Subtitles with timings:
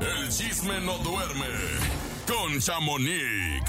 [0.00, 1.46] El chisme no duerme
[2.26, 3.64] con Chamonix.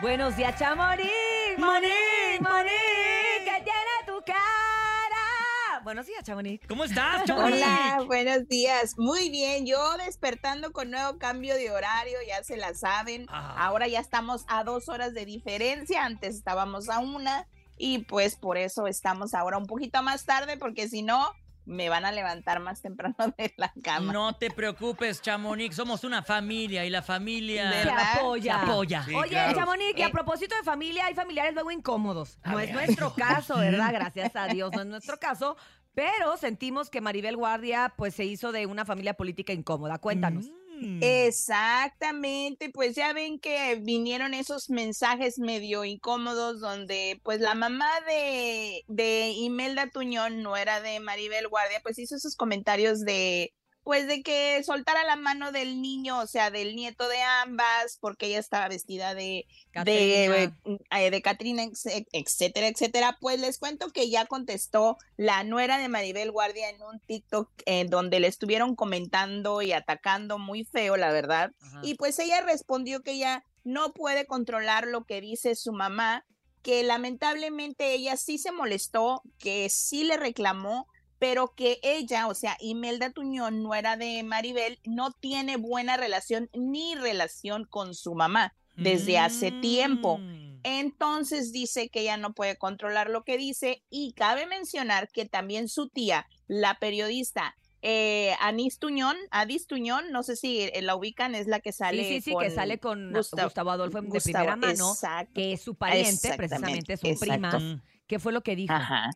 [0.00, 1.10] Buenos días, Chamonix.
[1.58, 5.80] Monique, Monique, ¿qué tiene tu cara?
[5.82, 6.64] Buenos días, Chamonix.
[6.68, 7.56] ¿Cómo estás, Chamonix?
[7.56, 8.94] Hola, buenos días.
[8.98, 13.26] Muy bien, yo despertando con nuevo cambio de horario, ya se la saben.
[13.28, 13.56] Ah.
[13.58, 18.58] Ahora ya estamos a dos horas de diferencia, antes estábamos a una y pues por
[18.58, 21.32] eso estamos ahora un poquito más tarde, porque si no,
[21.66, 24.12] me van a levantar más temprano de la cama.
[24.12, 25.74] No te preocupes, Chamonix.
[25.76, 28.60] Somos una familia y la familia Se apoya.
[28.60, 29.02] se apoya.
[29.04, 29.58] Sí, Oye, claro.
[29.58, 30.10] Chamonix, y a Eh.
[30.10, 32.38] propósito de familia, hay familiares luego incómodos.
[32.42, 32.68] A no ver.
[32.68, 33.92] es nuestro caso, ¿verdad?
[33.92, 35.56] Gracias a Dios, no es nuestro caso.
[35.94, 39.98] Pero sentimos que Maribel Guardia, pues, se hizo de una familia política incómoda.
[39.98, 40.46] Cuéntanos.
[40.46, 40.63] Mm.
[41.00, 48.84] Exactamente, pues ya ven que vinieron esos mensajes medio incómodos donde pues la mamá de,
[48.88, 53.52] de Imelda Tuñón, no era de Maribel Guardia, pues hizo esos comentarios de
[53.84, 58.26] pues de que soltara la mano del niño, o sea, del nieto de ambas, porque
[58.26, 59.46] ella estaba vestida de
[59.84, 60.78] de, Catrina.
[60.98, 63.18] eh, de Catrina, ex- etcétera, etcétera.
[63.20, 67.84] Pues les cuento que ya contestó la nuera de Maribel Guardia en un TikTok eh,
[67.88, 71.50] donde le estuvieron comentando y atacando muy feo, la verdad.
[71.60, 71.80] Ajá.
[71.82, 76.24] Y pues ella respondió que ella no puede controlar lo que dice su mamá,
[76.62, 80.86] que lamentablemente ella sí se molestó, que sí le reclamó,
[81.24, 86.96] pero que ella, o sea, Imelda Tuñón, nuera de Maribel, no tiene buena relación ni
[86.96, 90.18] relación con su mamá desde hace tiempo.
[90.18, 90.60] Mm.
[90.64, 95.68] Entonces dice que ella no puede controlar lo que dice y cabe mencionar que también
[95.68, 101.34] su tía, la periodista eh, Anis Tuñón, Adis Tuñón, no sé si eh, la ubican,
[101.34, 104.22] es la que sale sí, sí, sí, que sale con Gustavo- Gustavo, Adolfo de Gustavo,
[104.24, 105.32] primera mano, exacto.
[105.34, 107.32] que es su pariente, precisamente, son exacto.
[107.32, 107.62] primas.
[107.62, 107.80] Mm.
[108.06, 108.74] ¿Qué fue lo que dijo?
[108.74, 109.10] Ajá.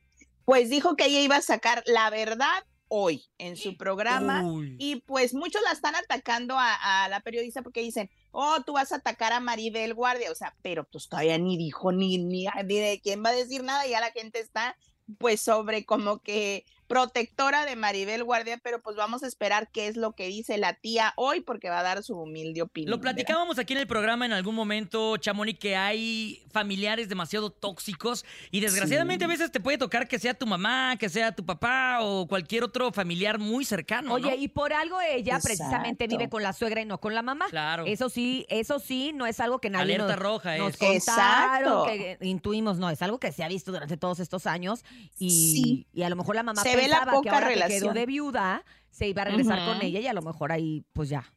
[0.49, 4.77] Pues dijo que ella iba a sacar la verdad hoy en su programa Uy.
[4.79, 8.91] y pues muchos la están atacando a, a la periodista porque dicen, oh, tú vas
[8.93, 12.79] a atacar a Maribel Guardia, o sea, pero pues todavía ni dijo ni, ni, ni
[12.79, 14.75] de quién va a decir nada, ya la gente está
[15.19, 19.97] pues sobre como que protectora de Maribel Guardia, pero pues vamos a esperar qué es
[19.97, 22.91] lo que dice la tía hoy porque va a dar su humilde opinión.
[22.91, 23.13] Lo ¿verdad?
[23.13, 28.61] platicábamos aquí en el programa en algún momento, Chamonix, que hay familiares demasiado tóxicos y
[28.61, 32.27] desgraciadamente a veces te puede tocar que sea tu mamá, que sea tu papá o
[32.27, 34.15] cualquier otro familiar muy cercano.
[34.15, 34.35] Oye, ¿no?
[34.37, 37.47] y por algo ella precisamente vive con la suegra y no con la mamá.
[37.51, 37.85] Claro.
[37.87, 40.79] Eso sí, eso sí, no es algo que nadie Alerta nos, roja nos es.
[40.79, 41.85] contaron, Exacto.
[41.87, 44.85] que intuimos, no, es algo que se ha visto durante todos estos años
[45.19, 45.87] y, Sí.
[45.93, 47.67] y a lo mejor la mamá Se ve la pensaba que poca ahora que quedó
[47.67, 47.95] relación.
[47.95, 51.33] de viuda se iba a regresar con ella y a lo mejor ahí pues ya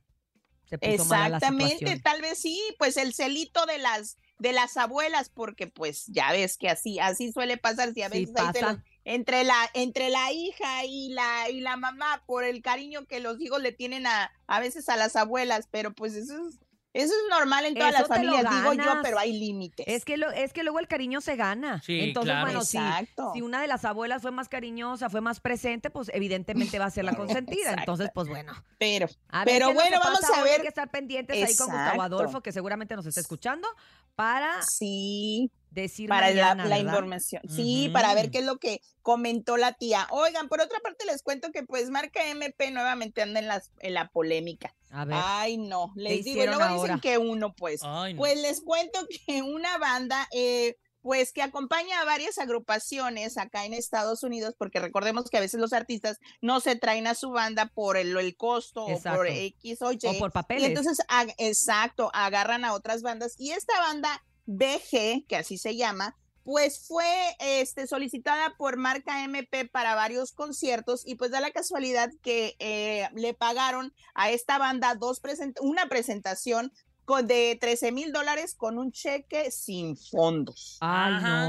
[0.65, 4.75] se puso mala la Exactamente, tal vez sí, pues el celito de las de las
[4.77, 8.77] abuelas, porque pues ya ves que así así suele pasar, si a Sí veces celos
[9.03, 13.39] entre la entre la hija y la y la mamá por el cariño que los
[13.41, 16.59] hijos le tienen a a veces a las abuelas, pero pues eso es
[16.93, 19.85] eso es normal en todas Eso las te lo familias, digo yo, pero hay límites.
[19.87, 21.81] Es que, lo, es que luego el cariño se gana.
[21.81, 22.45] Sí, Entonces, claro.
[22.45, 23.31] bueno, si, Exacto.
[23.33, 26.91] si una de las abuelas fue más cariñosa, fue más presente, pues evidentemente va a
[26.91, 27.75] ser la consentida.
[27.77, 28.53] Entonces, pues bueno.
[28.77, 30.49] pero A ver Pero bueno, vamos pasa a hoy.
[30.49, 30.61] Hay ver.
[30.63, 32.01] que estar pendientes ahí con Gustavo.
[32.01, 33.67] Adolfo, que seguramente nos está escuchando,
[34.15, 37.41] para sí, decir para la, mañana, la información.
[37.49, 40.07] Sí, para ver qué es lo que comentó la tía.
[40.11, 43.93] Oigan, por otra parte les cuento que pues marca MP nuevamente anda en, las, en
[43.95, 44.75] la polémica.
[44.91, 45.17] A ver.
[45.19, 46.81] Ay, no, les digo, y luego ahora?
[46.83, 47.81] dicen que uno, pues.
[47.83, 48.19] Ay, no.
[48.19, 53.73] Pues les cuento que una banda, eh, pues que acompaña a varias agrupaciones acá en
[53.73, 57.71] Estados Unidos, porque recordemos que a veces los artistas no se traen a su banda
[57.73, 59.99] por el, el costo o por X o Y.
[60.05, 60.63] o por Y papeles.
[60.67, 63.33] entonces, ag- exacto, agarran a otras bandas.
[63.39, 67.05] Y esta banda BG, que así se llama, pues fue
[67.39, 73.07] este, solicitada por marca MP para varios conciertos y pues da la casualidad que eh,
[73.15, 76.71] le pagaron a esta banda dos present una presentación
[77.05, 80.77] con, de 13 mil dólares con un cheque sin fondos.
[80.81, 81.47] Ajá,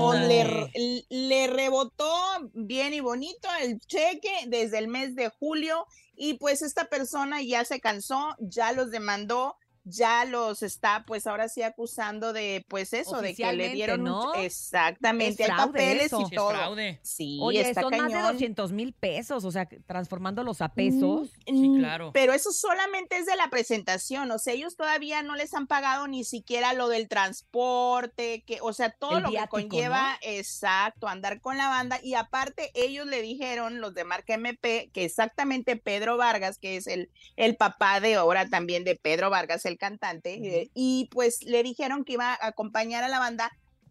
[1.08, 2.12] le rebotó
[2.52, 7.64] bien y bonito el cheque desde el mes de julio y pues esta persona ya
[7.64, 13.20] se cansó, ya los demandó, ya los está pues ahora sí acusando de pues eso,
[13.20, 14.06] de que le dieron
[14.36, 16.20] exactamente, Es hay fraude papeles eso.
[16.20, 16.50] y Sí, es todo.
[16.50, 17.00] fraude.
[17.02, 18.32] Sí, Oye, está son más de cañón.
[18.32, 21.30] 200 mil pesos, o sea, transformándolos a pesos.
[21.46, 22.10] Sí, Mm, claro.
[22.12, 26.06] Pero eso solamente es de la presentación, o sea, ellos todavía no les han pagado
[26.08, 29.68] ni siquiera lo del transporte, que, o sea, todo El lo viático, que ¿no?
[29.68, 31.98] conlleva, exacto, andar con la banda.
[32.02, 36.86] Y aparte, ellos le dijeron, los de marca MP, que exactamente Pedro Vargas, que es
[36.86, 41.62] el, el papá de ahora también de Pedro Vargas, el cantante, eh, y pues le
[41.62, 43.50] dijeron que iba a acompañar a la banda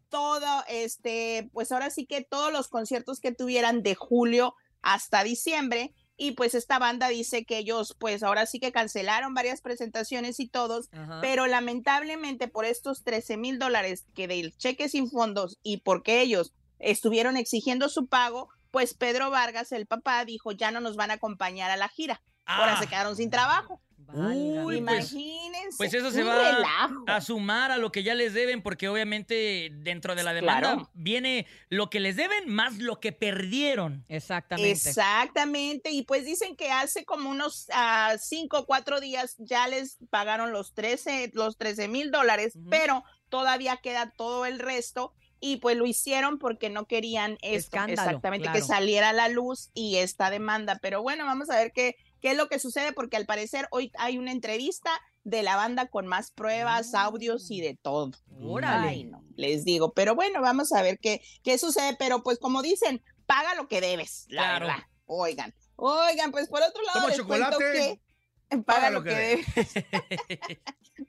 [0.09, 5.93] todo, este, pues ahora sí que todos los conciertos que tuvieran de julio hasta diciembre.
[6.17, 10.47] y pues esta banda dice que ellos pues ahora sí que cancelaron varias presentaciones y
[10.47, 10.89] todos,
[11.19, 16.53] pero lamentablemente por estos 13 mil dólares que del cheque sin fondos y porque ellos
[16.77, 21.15] estuvieron exigiendo su pago, pues Pedro Vargas, el papá, dijo ya no nos van a
[21.15, 22.21] acompañar a la gira.
[22.45, 22.79] Ahora Ah.
[22.79, 23.81] se quedaron sin trabajo.
[24.13, 24.77] Uy, pues-
[25.13, 25.77] Imagínense.
[25.77, 27.03] Pues eso se va relajo.
[27.07, 30.89] a sumar a lo que ya les deben, porque obviamente dentro de la demanda Claro.
[30.93, 34.03] viene lo que les deben más lo que perdieron.
[34.09, 34.71] Exactamente.
[34.71, 39.97] Exactamente, y pues dicen que hace como unos ah, cinco o cuatro días ya les
[40.09, 45.77] pagaron los 13, los 13 mil dólares, pero todavía queda todo el resto y pues
[45.77, 48.59] lo hicieron porque no querían esto, Escándalo, exactamente, claro.
[48.59, 50.77] que saliera a la luz y esta demanda.
[50.81, 53.91] Pero bueno, vamos a ver qué, qué es lo que sucede porque al parecer hoy
[53.97, 54.89] hay una entrevista
[55.23, 58.11] de la banda con más pruebas, audios y de todo.
[58.41, 58.87] Órale.
[58.87, 62.61] Ay, no, les digo, pero bueno, vamos a ver qué, qué sucede, pero pues como
[62.61, 64.67] dicen, paga lo que debes, la Claro.
[64.67, 64.83] verdad.
[65.05, 68.01] Oigan, oigan, pues por otro lado Toma les cuento chocolate,
[68.49, 69.45] que paga, lo que, debes.
[69.55, 69.73] debes.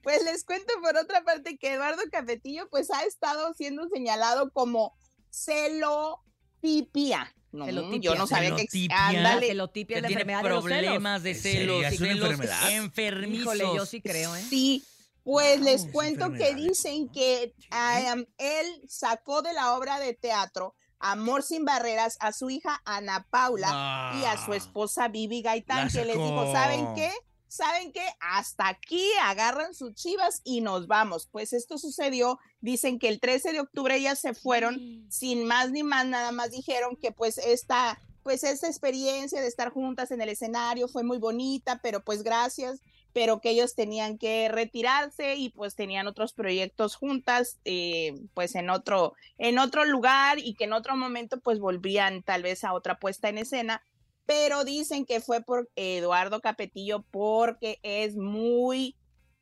[0.02, 4.96] Pues les cuento por otra parte que Eduardo Cafetillo pues ha estado siendo señalado como
[5.30, 7.32] celotipia.
[7.52, 8.00] No, Celotipia.
[8.00, 9.46] yo no sabía que ándale.
[9.48, 10.80] celotipia es la enfermedad de los celos.
[10.84, 11.60] problemas de ¿En serio?
[11.60, 12.72] celos, ¿Ya es una celos enfermedad?
[12.72, 13.42] enfermizos.
[13.56, 14.42] Híjole, yo sí creo, ¿eh?
[14.48, 14.82] Sí,
[15.22, 20.14] pues Wow, les cuento que dicen que ah, um, él sacó de la obra de
[20.14, 24.54] teatro Amor sin barreras a su hija Ana Paula y a su No.
[24.56, 26.52] esposa Vivi Gaitán, La que les dijo.
[26.52, 27.10] ¿saben qué?
[27.52, 28.06] ¿Saben qué?
[28.18, 31.28] Hasta aquí agarran sus chivas y nos vamos.
[31.30, 35.82] Pues esto sucedió, dicen que el 13 de octubre ellas se fueron sin más ni
[35.82, 40.30] más, nada más dijeron que pues esta, pues esta experiencia de estar juntas en el
[40.30, 42.80] escenario fue muy bonita, pero pues gracias,
[43.12, 48.70] pero que ellos tenían que retirarse y pues tenían otros proyectos juntas, eh, pues en
[48.70, 52.98] otro, en otro lugar y que en otro momento pues volvían tal vez a otra
[52.98, 53.82] puesta en escena,
[54.26, 58.96] pero dicen que fue por Eduardo Capetillo porque es muy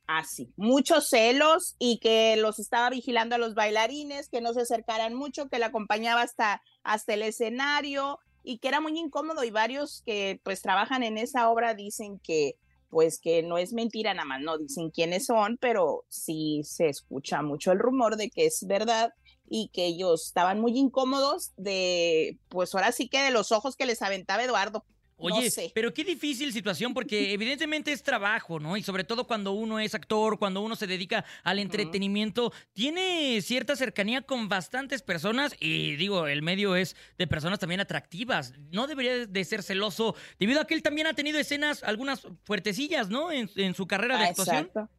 [0.07, 5.13] así, muchos celos y que los estaba vigilando a los bailarines, que no se acercaran
[5.13, 10.01] mucho, que la acompañaba hasta, hasta el escenario y que era muy incómodo y varios
[10.05, 12.55] que pues trabajan en esa obra dicen que
[12.89, 17.41] pues que no es mentira nada más, no dicen quiénes son, pero sí se escucha
[17.41, 19.13] mucho el rumor de que es verdad
[19.53, 23.85] y que ellos estaban muy incómodos de, pues ahora sí que de los ojos que
[23.85, 24.85] les aventaba Eduardo.
[25.19, 25.71] No Oye, sé.
[25.75, 28.75] pero qué difícil situación porque evidentemente es trabajo, ¿no?
[28.77, 33.75] Y sobre todo cuando uno es actor, cuando uno se dedica al entretenimiento, tiene cierta
[33.75, 38.53] cercanía con bastantes personas y digo, el medio es de personas también atractivas.
[38.71, 43.09] No debería de ser celoso debido a que él también ha tenido escenas, algunas fuertecillas,
[43.09, 43.31] ¿no?
[43.31, 44.65] En, en su carrera de Ah, actuación.
[44.67, 44.89] exacto.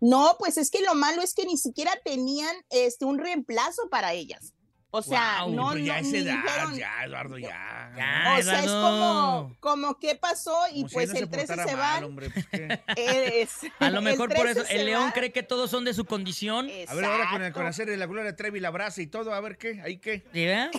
[0.00, 4.12] No, pues es que lo malo es que ni siquiera tenían este un reemplazo para
[4.12, 4.52] ellas.
[4.90, 7.92] O sea, Guau, no, Pero ya no, edad, dijeron- ya, Eduardo, ya.
[7.94, 11.28] Ya, o sea, es como, como qué pasó y Como si pues no se el
[11.28, 12.04] 13 portara se mal, van.
[12.04, 12.80] hombre, pues, ¿qué?
[13.42, 15.12] es- A lo mejor por 13 eso se el león van.
[15.12, 16.70] cree que todos son de su condición.
[16.88, 19.40] A ver, ahora con el, con hacer la Gloria Trevi, la brasa y todo, a
[19.40, 20.24] ver qué, ahí qué.
[20.32, 20.78] ¿Sí?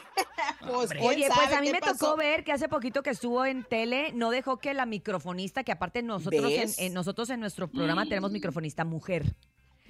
[0.59, 1.97] Pues, ¿quién Oye, pues sabe a mí me pasó?
[2.07, 5.71] tocó ver que hace poquito que estuvo en tele, no dejó que la microfonista, que
[5.71, 9.35] aparte nosotros en, nosotros en nuestro programa tenemos microfonista mujer.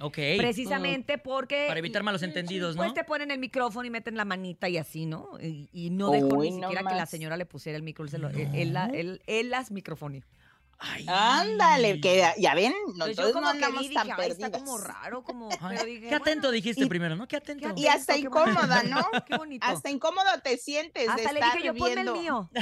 [0.02, 0.16] Ok.
[0.38, 1.66] Precisamente porque.
[1.68, 2.82] Para evitar malos entendidos, ¿no?
[2.82, 5.28] Pues te ponen el micrófono y meten la manita y así, ¿no?
[5.42, 8.06] Y, y no dejó Uy, ni no siquiera que la señora le pusiera el micro.
[8.06, 10.22] él él- él las microfonía.
[10.82, 11.04] Ay.
[11.08, 14.50] Ándale, que ya- ya ven, Entonces nosotros yo no andamos vi, tan dije, "Ay, perdidas.
[14.52, 15.48] está como raro, como...
[15.68, 17.28] Pero dije, qué atento bueno, dijiste y- primero, ¿no?
[17.28, 17.68] Qué atento.
[17.76, 18.50] Y hasta qué bonito.
[18.52, 19.06] incómoda, ¿no?
[19.26, 19.66] Qué bonito.
[19.66, 22.14] Hasta incómodo te sientes de Hasta le estar dije yo, ponme el viendo.
[22.14, 22.50] mío.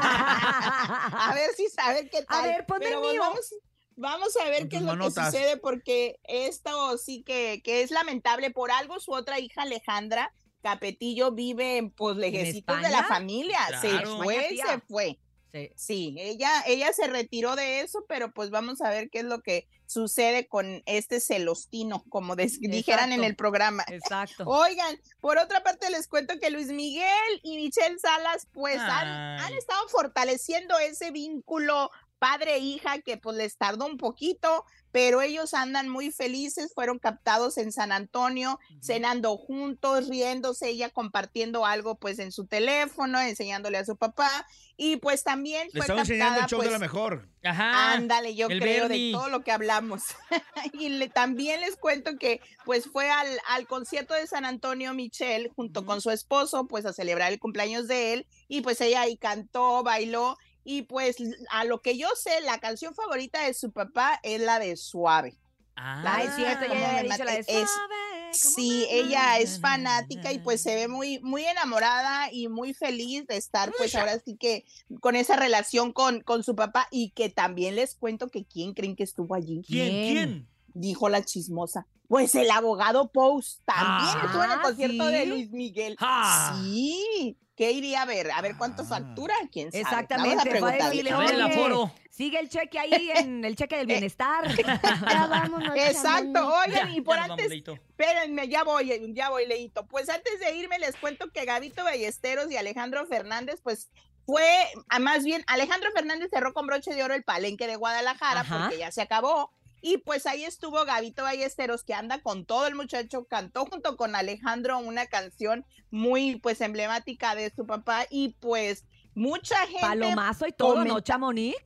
[0.00, 2.44] A ver si sabe qué tal.
[2.44, 3.22] ver, ponme el Pero pues mío.
[3.22, 3.54] Vamos,
[3.96, 8.50] vamos a ver qué es lo que sucede porque esto sí que, que es lamentable.
[8.50, 10.32] Por algo su otra hija Alejandra
[10.62, 13.58] Capetillo vive en pues lejecitos de la familia.
[13.80, 15.18] Se fue, España, se fue.
[15.52, 15.72] Sí.
[15.76, 19.40] Sí, ella, ella se retiró de eso, pero pues vamos a ver qué es lo
[19.40, 23.84] que sucede con este celostino, como dijeran en el programa.
[23.88, 24.44] Exacto.
[24.46, 29.52] Oigan, por otra parte les cuento que Luis Miguel y Michelle Salas pues han, han
[29.54, 36.10] estado fortaleciendo ese vínculo padre-hija que pues les tardó un poquito, pero ellos andan muy
[36.10, 42.46] felices, fueron captados en San Antonio, cenando juntos, riéndose, ella compartiendo algo pues en su
[42.46, 44.46] teléfono, enseñándole a su papá
[44.76, 47.28] y pues también Le fue estaba enseñando el captada show de pues, la mejor.
[47.44, 47.92] Ajá.
[47.94, 49.06] Ándale, yo creo Bernie.
[49.08, 50.02] de todo lo que hablamos.
[50.72, 55.50] y le- también les cuento que pues fue al, al concierto de San Antonio Michelle
[55.54, 59.16] junto con su esposo pues a celebrar el cumpleaños de él y pues ella ahí
[59.16, 60.36] cantó, bailó
[60.70, 61.16] y pues
[61.50, 65.38] a lo que yo sé la canción favorita de su papá es la de Suave.
[65.76, 67.62] Ah, es cierto, ya ¿cómo había me dicho la de mate?
[67.62, 67.94] Es- suave.
[68.32, 73.38] Sí, ella es fanática y pues se ve muy, muy enamorada y muy feliz de
[73.38, 74.66] estar, pues ahora sí que
[75.00, 78.94] con esa relación con, con su papá y que también les cuento que quién creen
[78.96, 79.88] que estuvo allí, ¿Quién?
[80.12, 80.48] ¿Quién?
[80.74, 81.86] Dijo la chismosa.
[82.08, 85.24] Pues el abogado Post también Ah, estuvo en el concierto de.
[85.26, 85.96] Luis Miguel.
[85.98, 86.60] Ah.
[86.62, 88.30] Sí, ¿qué iría a ver?
[88.30, 88.86] A ver cuánto Ah.
[88.86, 89.82] factura, quién sabe.
[89.82, 90.84] Exactamente, Vamos a fue a preguntarle.
[90.90, 91.92] decirle, A ver el "Oye, aforo.
[92.10, 94.44] Sigue el cheque ahí en el cheque del bienestar.
[95.12, 97.72] Ya vámonos, Exacto, oigan, y por Ya vamos, antes, Leito.
[97.74, 99.86] espérenme, ya voy, ya voy, Leito.
[99.86, 103.90] Pues antes de irme les cuento que Gabito Ballesteros y Alejandro Fernández, pues
[104.24, 104.44] fue,
[104.88, 108.58] ah, más bien, Alejandro Fernández cerró con broche de oro el palenque de Guadalajara Ajá.
[108.62, 109.50] porque ya se acabó.
[109.80, 114.14] Y pues ahí estuvo Gabito Ballesteros, que anda con todo el muchacho, cantó junto con
[114.16, 120.52] Alejandro una canción muy pues emblemática de su papá y pues mucha gente Palomazo y
[120.52, 121.56] todo, ¿no, Chamonix?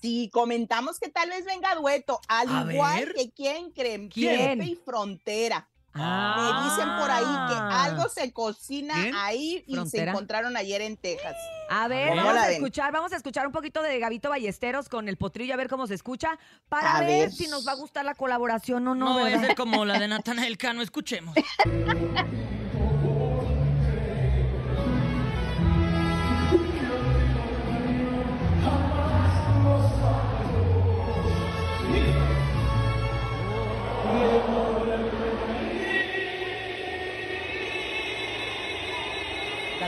[0.00, 3.14] Sí, comentamos que tal vez venga dueto, al A igual ver.
[3.14, 4.60] que quién creen, ¿Quién?
[4.62, 5.68] Y Frontera.
[5.94, 6.62] Ah.
[6.64, 7.84] Me dicen por ahí que Ah.
[7.84, 9.14] algo se cocina ¿Quién?
[9.14, 11.36] ahí y se encontraron ayer en Texas.
[11.70, 12.54] A ver, ¿Cómo vamos a ven?
[12.56, 15.86] escuchar, vamos a escuchar un poquito de Gabito Ballesteros con el potrillo a ver cómo
[15.86, 17.32] se escucha para A ver, ver.
[17.32, 19.40] si nos va a gustar la colaboración o no, No, ¿verdad?
[19.40, 21.34] ser como la de Natanael Cano, escuchemos.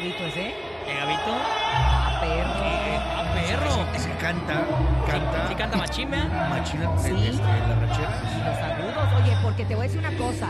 [0.04, 0.49] Gabito ese.
[0.49, 0.54] ¿Eh,
[1.00, 1.23] Gabito?
[1.28, 2.50] Ah, perro.
[3.16, 3.96] Ah, perro.
[3.96, 4.66] Es que canta,
[5.06, 5.49] canta.
[5.49, 5.76] Sí canta.
[5.78, 7.32] Machina, este, Sí.
[7.40, 8.23] las rancheras.
[8.44, 9.23] Los agudos.
[9.23, 10.49] Oye, porque te voy a decir una cosa.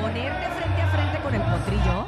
[0.00, 2.06] Ponerte frente a frente con el potrillo,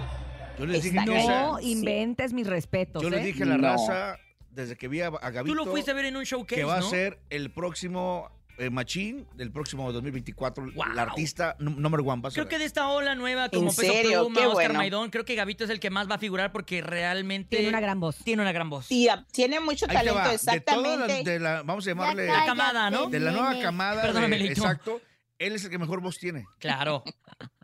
[0.59, 3.11] Yo les dije Está- que esa- no inventes mis respetos, yo ¿eh?
[3.13, 3.69] les dije a la No.
[3.69, 4.19] raza
[4.51, 6.65] desde que vi a, a Gabito Tú lo fuiste a ver en un showcase, que
[6.65, 6.87] va ¿no?
[6.87, 10.87] a ser el próximo eh, machín del próximo 2024, Wow.
[10.95, 12.21] la artista num- number one.
[12.23, 12.51] vas a Creo ver.
[12.51, 14.21] que de esta ola nueva, como ¿En Peso serio?
[14.27, 14.75] Pluma, Qué Oscar bueno.
[14.75, 17.57] Maidón, creo que Gabito es el que más va a figurar porque realmente...
[17.57, 18.17] Tiene una gran voz.
[18.19, 18.87] Tiene una gran voz.
[18.87, 20.29] Sí, ah, tiene mucho Ahí talento.
[20.29, 21.23] De exactamente.
[21.31, 23.09] de la, vamos a llamarle La camada, ¿no?
[23.09, 24.03] de la nueva camada.
[24.03, 25.01] Perdóname, de- exacto.
[25.39, 26.45] Él es el que mejor voz tiene.
[26.59, 27.03] Claro.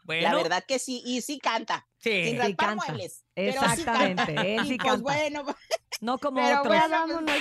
[0.09, 1.87] Bueno, La verdad que sí, y sí canta.
[1.99, 2.25] sí.
[2.28, 2.85] Sin raspar canta.
[2.87, 3.26] muebles.
[3.35, 4.42] pero sí Exactamente, canta.
[4.42, 5.02] él sí Y pues canta.
[5.02, 5.45] bueno,
[6.00, 6.68] No como Pero otros.
[6.78, 7.37] Bueno, vámonos.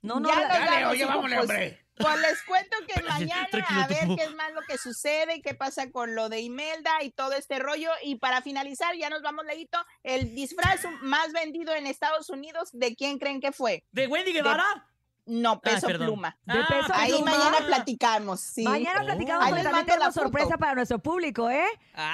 [0.00, 1.84] No, no, ya Dale, vamos, oye, vámonos, pues, hombre.
[2.02, 5.54] Pues les cuento que mañana a ver qué es más lo que sucede y qué
[5.54, 7.90] pasa con lo de Imelda y todo este rollo.
[8.02, 12.94] Y para finalizar, ya nos vamos, Leito, el disfraz más vendido en Estados Unidos, ¿de
[12.94, 13.84] quién creen que fue?
[13.92, 14.91] ¿De Wendy Guevara?
[15.24, 16.36] No, Ah, peso pluma.
[16.44, 17.30] De Peso Ahí Pluma.
[17.30, 18.64] mañana platicamos, sí.
[18.64, 19.04] Mañana Oh.
[19.04, 21.64] platicamos Ahí porque les también tenemos sorpresa para nuestro público, ¿eh?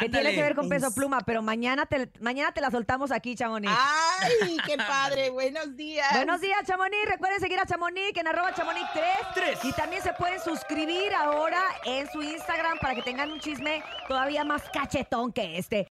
[0.01, 3.11] Que tiene que ver con peso Es- pluma, pero mañana te, mañana te la soltamos
[3.11, 3.73] aquí, Chamonix.
[3.75, 6.07] Ay, qué padre, buenos días.
[6.13, 7.09] Buenos días, Chamonix.
[7.09, 9.03] Recuerden seguir a Chamonix en arroba chamonix3.
[9.35, 9.59] Tres.
[9.65, 14.45] Y también se pueden suscribir ahora en su Instagram para que tengan un chisme todavía
[14.45, 15.87] más cachetón que este.